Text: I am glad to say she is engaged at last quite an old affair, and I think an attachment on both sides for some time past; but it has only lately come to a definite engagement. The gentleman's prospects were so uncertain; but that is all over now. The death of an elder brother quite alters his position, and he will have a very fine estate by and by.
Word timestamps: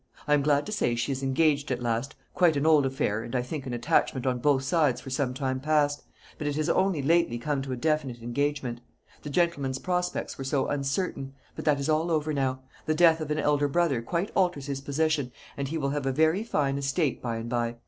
I 0.27 0.33
am 0.33 0.41
glad 0.41 0.65
to 0.65 0.71
say 0.71 0.95
she 0.95 1.11
is 1.11 1.21
engaged 1.21 1.69
at 1.69 1.79
last 1.83 2.15
quite 2.33 2.57
an 2.57 2.65
old 2.65 2.87
affair, 2.87 3.21
and 3.21 3.35
I 3.35 3.43
think 3.43 3.67
an 3.67 3.73
attachment 3.75 4.25
on 4.25 4.39
both 4.39 4.63
sides 4.63 4.99
for 4.99 5.11
some 5.11 5.31
time 5.35 5.59
past; 5.59 6.01
but 6.39 6.47
it 6.47 6.55
has 6.55 6.69
only 6.71 7.03
lately 7.03 7.37
come 7.37 7.61
to 7.61 7.71
a 7.71 7.75
definite 7.75 8.19
engagement. 8.19 8.81
The 9.21 9.29
gentleman's 9.29 9.77
prospects 9.77 10.39
were 10.39 10.43
so 10.43 10.65
uncertain; 10.69 11.35
but 11.55 11.65
that 11.65 11.79
is 11.79 11.87
all 11.87 12.09
over 12.09 12.33
now. 12.33 12.61
The 12.87 12.95
death 12.95 13.21
of 13.21 13.29
an 13.29 13.37
elder 13.37 13.67
brother 13.67 14.01
quite 14.01 14.31
alters 14.33 14.65
his 14.65 14.81
position, 14.81 15.31
and 15.55 15.67
he 15.67 15.77
will 15.77 15.89
have 15.91 16.07
a 16.07 16.11
very 16.11 16.43
fine 16.43 16.79
estate 16.79 17.21
by 17.21 17.35
and 17.35 17.47
by. 17.47 17.75